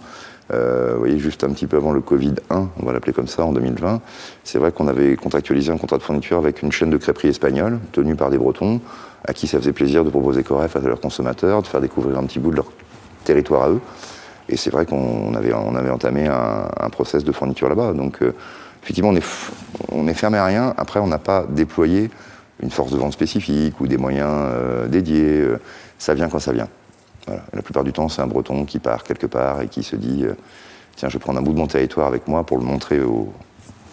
Euh, 0.54 0.92
vous 0.94 1.00
voyez, 1.00 1.20
juste 1.20 1.44
un 1.44 1.50
petit 1.50 1.68
peu 1.68 1.76
avant 1.76 1.92
le 1.92 2.00
Covid 2.00 2.36
1, 2.50 2.70
on 2.82 2.86
va 2.86 2.94
l'appeler 2.94 3.12
comme 3.12 3.28
ça, 3.28 3.44
en 3.44 3.52
2020, 3.52 4.00
c'est 4.46 4.58
vrai 4.58 4.72
qu'on 4.72 4.88
avait 4.88 5.18
contractualisé 5.18 5.74
un 5.74 5.78
contrat 5.78 5.98
de 5.98 6.04
fourniture 6.04 6.38
avec 6.38 6.62
une 6.62 6.72
chaîne 6.72 6.92
de 6.92 6.98
crêperie 6.98 7.28
espagnole, 7.28 7.80
tenue 7.92 8.16
par 8.16 8.30
des 8.30 8.38
Bretons, 8.38 8.80
à 9.26 9.34
qui 9.34 9.48
ça 9.48 9.60
faisait 9.60 9.74
plaisir 9.74 10.06
de 10.06 10.10
proposer 10.10 10.44
Coref 10.44 10.78
à 10.78 10.80
leurs 10.80 11.02
consommateurs, 11.02 11.62
de 11.62 11.68
faire 11.68 11.82
découvrir 11.82 12.18
un 12.18 12.24
petit 12.24 12.40
bout 12.40 12.52
de 12.52 12.56
leur 12.56 12.72
territoire 13.26 13.64
à 13.64 13.70
eux. 13.70 13.82
Et 14.50 14.58
c'est 14.58 14.72
vrai 14.72 14.86
qu'on 14.86 15.34
avait, 15.36 15.54
on 15.54 15.76
avait 15.76 15.92
entamé 15.92 16.28
un, 16.28 16.90
process 16.90 17.24
de 17.24 17.32
fourniture 17.32 17.70
là-bas. 17.70 17.94
Donc, 17.94 18.22
euh, 18.22 18.34
effectivement, 18.84 19.10
on 19.10 19.16
est, 19.16 19.26
on 19.92 20.08
est 20.08 20.14
fermé 20.14 20.40
à 20.40 20.46
rien. 20.46 20.74
Après, 20.78 21.00
on 21.00 21.08
n'a 21.08 21.20
pas 21.20 21.46
déployé 21.48 22.10
une 22.62 22.72
force 22.72 22.92
de 22.92 22.98
vente 22.98 23.14
spécifique 23.14 23.80
ou 23.80 23.88
des 23.88 23.98
moyens 23.98 24.32
euh, 24.32 24.88
dédiés. 24.88 25.40
Euh, 25.40 25.60
ça 26.00 26.16
vient 26.16 26.30
quand 26.30 26.40
ça 26.40 26.52
vient. 26.52 26.68
La 27.54 27.62
plupart 27.62 27.84
du 27.84 27.94
temps, 27.94 28.10
c'est 28.10 28.24
un 28.24 28.28
breton 28.28 28.66
qui 28.66 28.80
part 28.80 29.04
quelque 29.04 29.28
part 29.28 29.62
et 29.62 29.68
qui 29.68 29.84
se 29.84 29.96
dit 29.96 30.26
Tiens, 30.96 31.10
je 31.10 31.14
vais 31.14 31.20
prendre 31.20 31.38
un 31.38 31.44
bout 31.44 31.54
de 31.54 31.60
mon 31.60 31.68
territoire 31.68 32.08
avec 32.08 32.28
moi 32.28 32.44
pour 32.44 32.58
le 32.58 32.64
montrer 32.64 33.00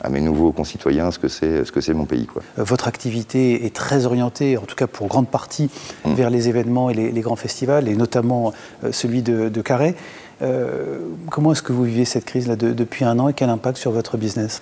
à 0.01 0.09
mes 0.09 0.23
nouveaux 0.23 0.53
concitoyens 0.53 1.11
ce 1.11 1.19
que 1.19 1.29
c'est 1.29 1.67
ce 1.67 1.71
que 1.71 1.83
c'est 1.83 1.93
mon 1.93 2.07
pays 2.07 2.25
quoi. 2.25 2.43
Votre 2.57 2.89
activité 2.89 3.67
est 3.67 3.75
très 3.75 4.07
orientée, 4.07 4.57
en 4.57 4.63
tout 4.63 4.77
cas 4.77 4.87
pour 4.87 5.09
grande 5.09 5.29
partie, 5.29 5.69
mmh. 6.07 6.15
vers 6.15 6.31
les 6.31 6.49
événements 6.49 6.89
et 6.89 6.95
les, 6.95 7.21
grands 7.21 7.37
festivals, 7.37 7.89
et 7.89 7.95
notamment 7.95 8.55
celui 8.91 9.21
de, 9.21 9.51
de 9.51 9.61
Carré. 9.61 9.97
Euh, 10.43 10.99
comment 11.31 11.53
est-ce 11.53 11.63
que 11.63 11.73
vous 11.73 11.85
vivez 11.85 12.05
cette 12.05 12.25
crise 12.25 12.47
là 12.47 12.57
depuis 12.57 13.05
un 13.05 13.19
an 13.19 13.29
et 13.29 13.33
quel 13.33 13.49
impact 13.49 13.79
sur 13.79 13.91
votre 13.91 14.19
business 14.19 14.61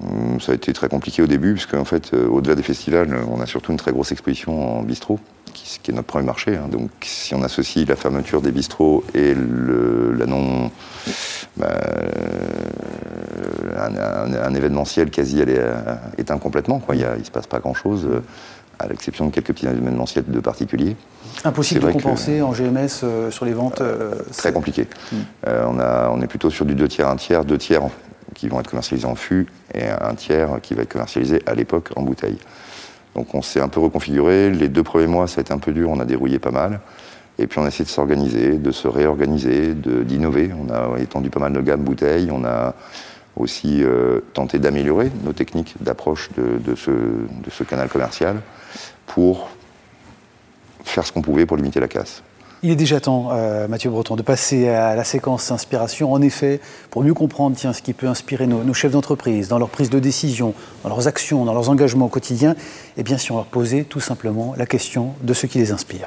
hum, 0.00 0.40
ça 0.40 0.52
a 0.52 0.54
été 0.54 0.72
très 0.72 0.88
compliqué 0.88 1.22
au 1.22 1.26
début, 1.26 1.52
puisque 1.52 1.74
en 1.74 1.84
fait, 1.84 2.12
euh, 2.14 2.26
au-delà 2.28 2.54
des 2.54 2.62
festivals, 2.62 3.16
on 3.30 3.40
a 3.40 3.46
surtout 3.46 3.72
une 3.72 3.78
très 3.78 3.92
grosse 3.92 4.10
exposition 4.12 4.78
en 4.78 4.82
bistrot, 4.82 5.20
qui, 5.52 5.78
est 5.90 5.94
notre 5.94 6.08
premier 6.08 6.26
marché. 6.26 6.56
Hein. 6.56 6.68
Donc, 6.70 6.90
si 7.02 7.34
on 7.34 7.42
associe 7.42 7.86
la 7.86 7.96
fermeture 7.96 8.42
des 8.42 8.50
bistrots 8.50 9.04
et 9.14 9.34
la 9.34 10.26
non, 10.26 10.70
bah, 11.56 11.78
un, 13.76 14.54
événementiel 14.54 15.10
quasi 15.10 15.42
euh, 15.46 15.96
éteint 16.18 16.38
complètement, 16.38 16.80
quoi. 16.80 16.96
il 16.96 17.06
ne 17.06 17.24
se 17.24 17.30
passe 17.30 17.46
pas 17.46 17.60
grand-chose 17.60 18.08
à 18.78 18.86
l'exception 18.88 19.26
de 19.26 19.30
quelques 19.30 19.52
petits 19.52 19.66
événementiels 19.66 20.24
de 20.26 20.40
particuliers. 20.40 20.96
Impossible 21.44 21.80
de 21.80 21.92
compenser 21.92 22.42
en 22.42 22.52
GMS 22.52 23.02
euh, 23.02 23.30
sur 23.30 23.44
les 23.44 23.52
ventes 23.52 23.80
euh, 23.80 24.14
Très 24.36 24.52
compliqué. 24.52 24.86
Hmm. 25.12 25.16
Euh, 25.46 25.66
on, 25.68 25.78
a, 25.78 26.10
on 26.10 26.20
est 26.20 26.26
plutôt 26.26 26.50
sur 26.50 26.64
du 26.64 26.74
2 26.74 26.88
tiers, 26.88 27.08
1 27.08 27.16
tiers, 27.16 27.44
2 27.44 27.58
tiers 27.58 27.82
qui 28.34 28.48
vont 28.48 28.60
être 28.60 28.70
commercialisés 28.70 29.06
en 29.06 29.14
fût 29.14 29.46
et 29.74 29.84
un 29.84 30.14
tiers 30.14 30.60
qui 30.62 30.74
va 30.74 30.82
être 30.82 30.92
commercialisé 30.92 31.42
à 31.46 31.54
l'époque 31.54 31.90
en 31.96 32.02
bouteille. 32.02 32.38
Donc 33.14 33.34
on 33.34 33.42
s'est 33.42 33.60
un 33.60 33.68
peu 33.68 33.80
reconfiguré. 33.80 34.50
Les 34.50 34.68
deux 34.68 34.82
premiers 34.82 35.06
mois, 35.06 35.28
ça 35.28 35.38
a 35.38 35.42
été 35.42 35.52
un 35.52 35.58
peu 35.58 35.72
dur, 35.72 35.90
on 35.90 36.00
a 36.00 36.04
dérouillé 36.04 36.38
pas 36.38 36.50
mal. 36.50 36.80
Et 37.38 37.46
puis 37.46 37.58
on 37.58 37.64
a 37.64 37.68
essayé 37.68 37.84
de 37.84 37.90
s'organiser, 37.90 38.58
de 38.58 38.70
se 38.70 38.88
réorganiser, 38.88 39.74
d'innover. 39.74 40.50
On 40.52 40.72
a 40.72 40.98
étendu 41.00 41.30
pas 41.30 41.40
mal 41.40 41.52
de 41.52 41.60
gammes 41.60 41.82
bouteilles. 41.82 42.30
On 42.30 42.44
a 42.44 42.74
aussi 43.36 43.82
tenté 44.32 44.58
d'améliorer 44.58 45.10
nos 45.24 45.32
techniques 45.32 45.74
d'approche 45.80 46.30
de, 46.36 46.74
ce, 46.74 47.64
canal 47.64 47.88
commercial 47.88 48.40
pour 49.06 49.48
faire 50.84 51.06
ce 51.06 51.12
qu'on 51.12 51.22
pouvait 51.22 51.46
pour 51.46 51.56
limiter 51.56 51.80
la 51.80 51.88
casse. 51.88 52.22
Il 52.64 52.70
est 52.70 52.76
déjà 52.76 52.98
temps, 52.98 53.28
euh, 53.32 53.68
Mathieu 53.68 53.90
Breton, 53.90 54.16
de 54.16 54.22
passer 54.22 54.70
à 54.70 54.96
la 54.96 55.04
séquence 55.04 55.50
inspiration. 55.50 56.14
En 56.14 56.22
effet, 56.22 56.60
pour 56.88 57.04
mieux 57.04 57.12
comprendre 57.12 57.58
ce 57.58 57.82
qui 57.82 57.92
peut 57.92 58.06
inspirer 58.06 58.46
nos, 58.46 58.72
chefs 58.72 58.92
d'entreprise 58.92 59.48
dans 59.48 59.58
leur 59.58 59.68
prise 59.68 59.90
de 59.90 59.98
décision, 59.98 60.54
dans 60.82 60.88
leurs 60.88 61.06
actions, 61.06 61.44
dans 61.44 61.52
leurs 61.52 61.68
engagements 61.68 62.06
au 62.06 62.08
quotidien, 62.08 62.54
eh 62.96 63.02
bien, 63.02 63.18
si 63.18 63.32
on 63.32 63.36
leur 63.36 63.44
posait 63.44 63.84
tout 63.84 64.00
simplement 64.00 64.54
la 64.56 64.64
question 64.64 65.12
de 65.22 65.34
ce 65.34 65.46
qui 65.46 65.58
les 65.58 65.72
inspire. 65.72 66.06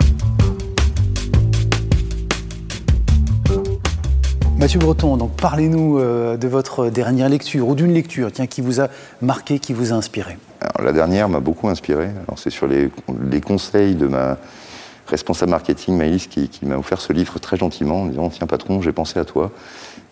Mathieu 4.60 4.80
Breton, 4.80 5.18
donc 5.18 5.36
parlez-nous 5.36 6.00
euh, 6.00 6.36
de 6.36 6.48
votre 6.48 6.90
dernière 6.90 7.30
lecture 7.30 7.68
ou 7.68 7.76
d'une 7.76 7.94
lecture 7.94 8.32
qui 8.32 8.62
vous 8.62 8.82
a 8.82 8.88
marqué, 9.22 9.60
qui 9.60 9.72
vous 9.72 9.94
a 9.94 9.96
inspiré 9.96 10.38
la 10.84 10.92
dernière 10.92 11.30
m'a 11.30 11.40
beaucoup 11.40 11.70
inspiré. 11.70 12.10
C'est 12.36 12.50
sur 12.50 12.68
les, 12.68 12.90
conseils 13.42 13.96
de 13.96 14.08
ma 14.08 14.38
responsable 15.08 15.52
marketing, 15.52 15.98
Maïs, 15.98 16.28
qui, 16.28 16.50
m'a 16.64 16.78
offert 16.78 17.00
ce 17.00 17.14
livre 17.14 17.40
très 17.40 17.58
gentiment 17.58 18.02
en 18.02 18.06
disant 18.08 18.30
Tiens, 18.30 18.48
patron, 18.48 18.82
j'ai 18.82 18.92
pensé 18.92 19.20
à 19.20 19.26
toi. 19.26 19.52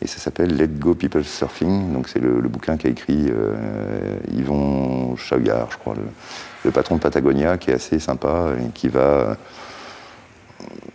Et 0.02 0.08
ça 0.08 0.20
s'appelle 0.20 0.56
Let 0.56 0.68
Go 0.68 0.94
People 0.94 1.24
Surfing. 1.24 1.94
Donc 1.94 2.08
c'est 2.10 2.20
le, 2.20 2.42
bouquin 2.42 2.78
qu'a 2.78 2.90
écrit 2.90 3.28
Yvon 4.36 5.16
Chaillard, 5.18 5.70
je 5.72 5.78
crois, 5.78 5.96
le, 6.64 6.72
patron 6.72 6.96
de 6.96 7.02
Patagonia, 7.02 7.58
qui 7.58 7.72
est 7.72 7.76
assez 7.76 8.00
sympa 8.00 8.52
et 8.60 8.70
qui 8.72 8.88
va 8.88 9.38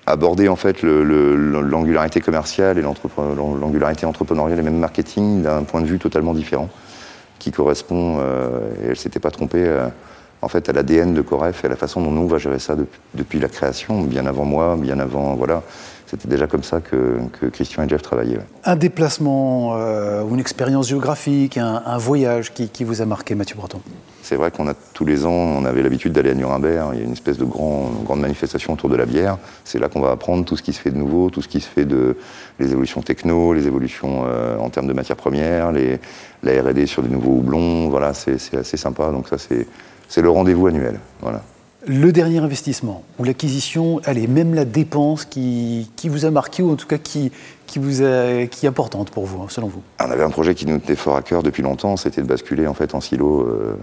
aborder 0.07 0.49
en 0.49 0.57
fait 0.57 0.83
l'angularité 0.83 2.21
commerciale 2.21 2.78
et 2.78 2.83
l'angularité 2.83 4.07
entrepreneuriale 4.07 4.59
et 4.59 4.62
même 4.62 4.78
marketing 4.78 5.42
d'un 5.42 5.62
point 5.62 5.80
de 5.80 5.87
vue 5.87 5.99
totalement 5.99 6.35
différent, 6.35 6.69
qui 7.38 7.52
correspond, 7.52 8.19
et 8.83 8.88
elle 8.88 8.97
s'était 8.97 9.21
pas 9.21 9.30
trompée, 9.30 9.71
en 10.42 10.49
fait 10.49 10.68
à 10.68 10.73
l'ADN 10.73 11.14
de 11.14 11.23
Coref 11.23 11.64
et 11.64 11.66
à 11.66 11.70
la 11.70 11.76
façon 11.76 12.00
dont 12.00 12.11
nous 12.11 12.23
on 12.23 12.26
va 12.26 12.38
gérer 12.38 12.59
ça 12.59 12.76
depuis, 13.14 13.38
la 13.38 13.49
création, 13.49 14.02
bien 14.02 14.26
avant 14.26 14.44
moi, 14.44 14.76
bien 14.78 14.99
avant 14.99 15.35
voilà. 15.35 15.62
C'était 16.06 16.26
déjà 16.26 16.49
comme 16.49 16.64
ça 16.64 16.80
que, 16.80 17.20
Christian 17.52 17.85
et 17.85 17.88
Jeff 17.88 18.02
travaillaient. 18.02 18.40
Un 18.64 18.75
déplacement 18.75 19.76
euh, 19.76 20.28
une 20.28 20.40
expérience 20.40 20.88
géographique, 20.88 21.56
un, 21.56 21.99
voyage 21.99 22.52
qui, 22.52 22.82
vous 22.82 23.00
a 23.00 23.06
marqué, 23.06 23.37
Mathieu 23.37 23.54
Breton? 23.54 23.80
C'est 24.20 24.35
vrai 24.35 24.50
qu'on 24.50 24.66
a 24.66 24.75
tous 24.92 25.04
les 25.04 25.25
ans, 25.25 25.30
on 25.30 25.64
avait 25.64 25.82
l'habitude 25.82 26.12
d'aller 26.12 26.30
à 26.30 26.35
Nuremberg. 26.35 26.90
Il 26.94 26.99
y 26.99 27.02
a 27.02 27.04
une 27.04 27.12
espèce 27.12 27.38
de 27.38 27.44
grande 27.44 28.20
manifestation 28.20 28.73
autour 28.73 28.88
de 28.88 28.97
la 28.97 29.06
bière. 29.06 29.38
C'est 29.64 29.78
là 29.78 29.88
qu'on 29.88 30.00
va 30.00 30.11
apprendre 30.11 30.44
tout 30.44 30.56
ce 30.56 30.62
qui 30.64 30.73
se 30.73 30.80
fait 30.80 30.90
de 30.90 30.97
nouveau, 30.97 31.30
tout 31.30 31.42
ce 31.42 31.49
qui 31.49 31.61
se 31.61 31.68
fait 31.68 31.85
de 31.85 32.16
les 32.59 32.73
évolutions 32.73 33.02
techno, 33.02 33.52
les 33.52 33.68
évolutions 33.68 34.25
euh, 34.26 34.59
en 34.59 34.68
termes 34.68 34.88
de 34.88 34.92
matières 34.92 35.16
premières, 35.16 35.70
les, 35.70 36.00
la 36.42 36.61
R&D 36.61 36.87
sur 36.87 37.04
des 37.04 37.09
nouveaux 37.09 37.37
houblons. 37.37 37.88
Voilà, 37.88 38.14
c'est 38.14 38.35
assez 38.56 38.76
sympa. 38.76 39.12
Donc 39.12 39.28
ça, 39.28 39.38
c'est 39.38 39.68
c'est 40.11 40.21
le 40.21 40.29
rendez-vous 40.29 40.67
annuel. 40.67 40.99
Voilà. 41.23 41.43
Le 41.87 42.12
dernier 42.12 42.40
investissement, 42.40 43.05
ou 43.19 43.25
l'acquisition, 43.25 44.02
allez, 44.05 44.26
même 44.26 44.52
la 44.52 44.67
dépense 44.67 45.25
qui, 45.25 45.88
vous 46.05 46.26
a 46.26 46.31
marqué, 46.31 46.62
ou 46.62 46.71
en 46.71 46.76
tout 46.76 46.87
cas 46.87 46.99
qui, 46.99 47.33
qui, 47.67 47.79
vous 47.79 48.02
qui 48.50 48.67
est 48.67 48.69
importante 48.69 49.11
pour 49.11 49.25
vous, 49.25 49.49
selon 49.49 49.69
vous? 49.69 49.81
On 49.99 50.11
avait 50.11 50.23
un 50.23 50.29
projet 50.29 50.55
qui 50.55 50.67
nous 50.67 50.76
tenait 50.79 50.95
fort 50.95 51.17
à 51.17 51.23
cœur 51.23 51.43
depuis 51.43 51.62
longtemps, 51.62 51.97
c'était 51.97 52.21
de 52.21 52.26
basculer 52.26 52.67
en 52.67 52.75
fait 52.75 52.95
en 52.95 53.00
silo 53.00 53.40
euh, 53.40 53.76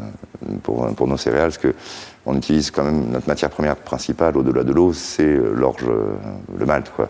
pour, 0.62 0.86
pour, 0.94 1.08
nos 1.08 1.18
céréales, 1.18 1.50
parce 1.50 1.58
qu'on 1.58 2.38
utilise 2.38 2.70
quand 2.70 2.84
même 2.84 3.10
notre 3.10 3.28
matière 3.28 3.50
première 3.50 3.76
principale 3.76 4.38
au-delà 4.38 4.64
de 4.64 4.74
l'eau, 4.74 4.94
c'est 4.94 5.24
euh, 5.24 5.54
l'orge, 5.56 5.86
euh, 5.90 6.14
le 6.56 6.66
malt. 6.68 6.92
Quoi. 6.96 7.10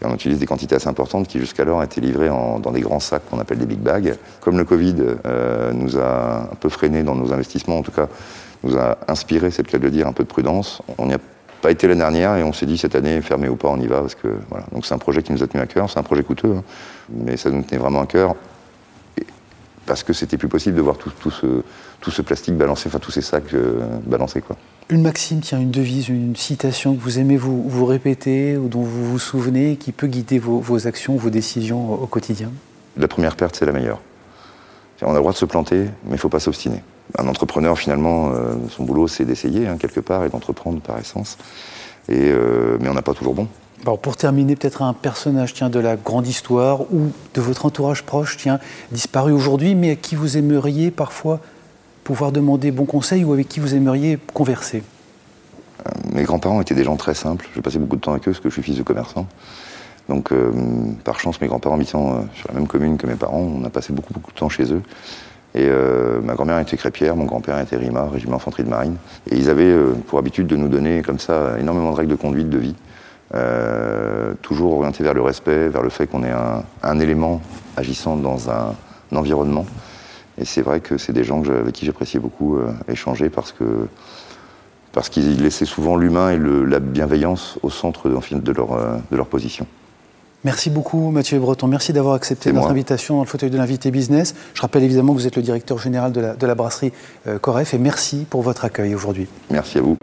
Et 0.00 0.06
on 0.06 0.14
utilise 0.14 0.38
des 0.38 0.46
quantités 0.46 0.74
assez 0.74 0.88
importantes 0.88 1.28
qui 1.28 1.38
jusqu'alors 1.38 1.82
étaient 1.82 2.00
livrées 2.00 2.28
dans 2.28 2.72
des 2.72 2.80
grands 2.80 2.98
sacs 2.98 3.28
qu'on 3.28 3.40
appelle 3.40 3.58
des 3.58 3.66
big 3.66 3.80
bags. 3.80 4.16
Comme 4.40 4.56
le 4.56 4.64
Covid 4.64 4.94
nous 5.74 5.98
a 5.98 6.48
un 6.50 6.56
peu 6.58 6.70
freiné 6.70 7.02
dans 7.02 7.14
nos 7.14 7.30
investissements, 7.32 7.78
en 7.78 7.82
tout 7.82 7.92
cas 7.92 8.08
nous 8.64 8.76
a 8.76 8.98
inspiré, 9.08 9.50
c'est 9.50 9.62
de 9.70 9.78
le 9.78 9.90
dire, 9.90 10.06
un 10.06 10.12
peu 10.12 10.24
de 10.24 10.28
prudence. 10.28 10.82
On 10.98 11.06
n'y 11.06 11.14
a 11.14 11.18
pas 11.62 11.70
été 11.70 11.86
l'année 11.86 12.00
dernière 12.00 12.36
et 12.36 12.42
on 12.42 12.52
s'est 12.52 12.66
dit 12.66 12.76
cette 12.76 12.94
année, 12.94 13.20
fermé 13.22 13.48
ou 13.48 13.56
pas, 13.56 13.68
on 13.68 13.80
y 13.80 13.86
va. 13.86 14.00
Parce 14.00 14.14
que, 14.14 14.28
voilà. 14.50 14.66
Donc 14.72 14.86
c'est 14.86 14.94
un 14.94 14.98
projet 14.98 15.22
qui 15.22 15.32
nous 15.32 15.42
a 15.42 15.46
tenu 15.46 15.62
à 15.62 15.66
cœur, 15.66 15.88
c'est 15.90 15.98
un 15.98 16.02
projet 16.02 16.22
coûteux, 16.22 16.54
hein. 16.56 16.62
mais 17.10 17.36
ça 17.36 17.50
nous 17.50 17.62
tenait 17.62 17.80
vraiment 17.80 18.02
à 18.02 18.06
cœur. 18.06 18.34
parce 19.86 20.02
que 20.02 20.12
c'était 20.12 20.36
plus 20.36 20.48
possible 20.48 20.76
de 20.76 20.82
voir 20.82 20.96
tout, 20.96 21.30
ce, 21.30 21.62
tout 22.00 22.10
ce 22.10 22.22
plastique 22.22 22.56
balancé, 22.56 22.88
enfin 22.88 22.98
tous 22.98 23.10
ces 23.10 23.22
sacs 23.22 23.54
euh, 23.54 23.80
balancés. 24.06 24.40
Quoi. 24.40 24.56
Une 24.88 25.02
maxime, 25.02 25.40
tiens, 25.40 25.60
une 25.60 25.70
devise, 25.70 26.08
une 26.08 26.36
citation 26.36 26.94
que 26.94 27.00
vous 27.00 27.18
aimez 27.18 27.36
vous, 27.36 27.62
vous 27.68 27.86
répéter 27.86 28.56
ou 28.56 28.68
dont 28.68 28.82
vous 28.82 29.04
vous 29.04 29.18
souvenez, 29.18 29.76
qui 29.76 29.92
peut 29.92 30.06
guider 30.06 30.38
vos, 30.38 30.58
vos 30.58 30.86
actions, 30.86 31.16
vos 31.16 31.30
décisions 31.30 31.92
au, 31.92 32.04
au 32.04 32.06
quotidien? 32.06 32.50
La 32.96 33.08
première 33.08 33.36
perte, 33.36 33.56
c'est 33.56 33.66
la 33.66 33.72
meilleure. 33.72 34.00
On 35.02 35.10
a 35.10 35.14
le 35.14 35.18
droit 35.18 35.32
de 35.32 35.36
se 35.36 35.44
planter, 35.44 35.80
mais 36.04 36.10
il 36.10 36.12
ne 36.12 36.16
faut 36.18 36.30
pas 36.30 36.40
s'obstiner 36.40 36.82
un 37.18 37.28
entrepreneur, 37.28 37.78
finalement, 37.78 38.30
euh, 38.30 38.54
son 38.70 38.84
boulot, 38.84 39.08
c'est 39.08 39.24
d'essayer, 39.24 39.66
hein, 39.66 39.76
quelque 39.78 40.00
part, 40.00 40.24
et 40.24 40.28
d'entreprendre 40.28 40.80
par 40.80 40.98
essence. 40.98 41.36
Et, 42.08 42.30
euh, 42.30 42.76
mais 42.80 42.88
on 42.88 42.94
n'a 42.94 43.02
pas 43.02 43.14
toujours 43.14 43.34
bon. 43.34 43.48
pour 44.02 44.16
terminer, 44.16 44.56
peut-être 44.56 44.82
un 44.82 44.94
personnage 44.94 45.54
tiens, 45.54 45.70
de 45.70 45.78
la 45.78 45.96
grande 45.96 46.26
histoire 46.26 46.82
ou 46.92 47.12
de 47.34 47.40
votre 47.40 47.66
entourage 47.66 48.02
proche, 48.02 48.36
tiens, 48.36 48.58
disparu 48.92 49.32
aujourd'hui, 49.32 49.74
mais 49.74 49.90
à 49.90 49.96
qui 49.96 50.16
vous 50.16 50.36
aimeriez 50.36 50.90
parfois 50.90 51.40
pouvoir 52.02 52.32
demander 52.32 52.70
bon 52.70 52.84
conseil 52.84 53.24
ou 53.24 53.32
avec 53.32 53.48
qui 53.48 53.60
vous 53.60 53.74
aimeriez 53.74 54.18
converser? 54.32 54.82
Euh, 55.86 55.90
Mes 56.12 56.24
grands-parents 56.24 56.60
étaient 56.60 56.74
des 56.74 56.84
gens 56.84 56.96
très 56.96 57.14
simples. 57.14 57.48
J'ai 57.54 57.62
passé 57.62 57.78
beaucoup 57.78 57.96
de 57.96 58.00
temps 58.00 58.12
avec 58.12 58.26
eux 58.26 58.32
parce 58.32 58.40
que 58.40 58.48
je 58.48 58.54
suis 58.54 58.62
fils 58.62 58.76
de 58.76 58.82
commerçant. 58.82 59.26
Donc, 60.10 60.34
par 61.02 61.18
chance, 61.18 61.40
mes 61.40 61.46
grands-parents 61.46 61.76
habitant 61.76 62.26
sur 62.34 62.48
la 62.48 62.54
même 62.54 62.66
commune 62.66 62.98
que 62.98 63.06
mes 63.06 63.14
parents, 63.14 63.38
on 63.40 63.64
a 63.64 63.70
passé 63.70 63.90
beaucoup, 63.94 64.12
beaucoup 64.12 64.32
de 64.32 64.36
temps 64.36 64.50
chez 64.50 64.70
eux. 64.70 64.82
Et 65.54 65.68
euh, 65.68 66.20
ma 66.20 66.34
grand-mère 66.34 66.58
était 66.58 66.76
crépière, 66.76 67.14
mon 67.14 67.26
grand-père 67.26 67.60
était 67.60 67.76
RIMA, 67.76 68.08
régiment 68.08 68.36
infanterie 68.36 68.64
de 68.64 68.68
marine. 68.68 68.96
Et 69.30 69.36
ils 69.36 69.48
avaient 69.48 69.64
euh, 69.64 69.92
pour 70.08 70.18
habitude 70.18 70.48
de 70.48 70.56
nous 70.56 70.68
donner 70.68 71.02
comme 71.02 71.20
ça 71.20 71.58
énormément 71.60 71.92
de 71.92 71.96
règles 71.96 72.10
de 72.10 72.16
conduite, 72.16 72.50
de 72.50 72.58
vie. 72.58 72.74
Euh, 73.34 74.34
toujours 74.42 74.72
orienté 74.72 75.04
vers 75.04 75.14
le 75.14 75.22
respect, 75.22 75.68
vers 75.68 75.82
le 75.82 75.90
fait 75.90 76.08
qu'on 76.08 76.24
est 76.24 76.32
un, 76.82 77.00
élément 77.00 77.40
agissant 77.76 78.16
dans 78.16 78.50
un, 78.50 78.74
environnement. 79.14 79.64
Et 80.38 80.44
c'est 80.44 80.62
vrai 80.62 80.80
que 80.80 80.98
c'est 80.98 81.12
des 81.12 81.22
gens 81.22 81.40
avec 81.48 81.72
qui 81.72 81.86
j'appréciais 81.86 82.18
beaucoup 82.18 82.58
échanger 82.88 83.30
parce 83.30 83.52
que 83.52 83.86
parce 84.90 85.08
qu'ils 85.08 85.40
laissaient 85.40 85.64
souvent 85.64 85.96
l'humain 85.96 86.30
et 86.30 86.68
la 86.68 86.80
bienveillance 86.80 87.60
au 87.62 87.70
centre 87.70 88.08
de, 88.08 88.52
leur, 88.52 88.68
de 89.10 89.16
leur 89.16 89.26
position. 89.26 89.68
Merci 90.44 90.68
beaucoup 90.68 91.10
Mathieu 91.10 91.38
Breton, 91.38 91.66
merci 91.68 91.94
d'avoir 91.94 92.14
accepté 92.14 92.52
notre 92.52 92.68
invitation 92.68 93.16
dans 93.16 93.22
le 93.22 93.26
fauteuil 93.26 93.50
de 93.50 93.56
l'invité 93.56 93.90
business. 93.90 94.34
Je 94.52 94.60
rappelle 94.60 94.82
évidemment 94.82 95.14
que 95.14 95.18
vous 95.18 95.26
êtes 95.26 95.36
le 95.36 95.42
directeur 95.42 95.78
général 95.78 96.12
de 96.12 96.20
la, 96.20 96.34
de 96.34 96.46
la 96.46 96.54
brasserie 96.54 96.92
euh, 97.26 97.38
Coref 97.38 97.72
et 97.72 97.78
merci 97.78 98.26
pour 98.28 98.42
votre 98.42 98.66
accueil 98.66 98.94
aujourd'hui. 98.94 99.26
Merci 99.50 99.78
à 99.78 99.80
vous. 99.80 99.96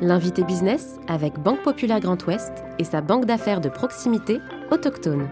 L'invité 0.00 0.42
business 0.42 0.96
avec 1.08 1.38
Banque 1.38 1.62
Populaire 1.62 2.00
Grand 2.00 2.26
Ouest 2.26 2.52
et 2.78 2.84
sa 2.84 3.00
banque 3.00 3.26
d'affaires 3.26 3.60
de 3.60 3.68
proximité 3.68 4.40
autochtone. 4.72 5.28